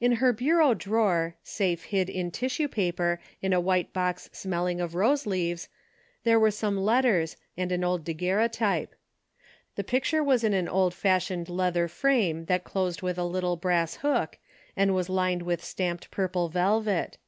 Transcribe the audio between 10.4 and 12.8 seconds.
in an old fashioned leather frame that